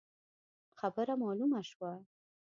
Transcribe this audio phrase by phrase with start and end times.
[0.79, 1.93] خبره مالومه شوه.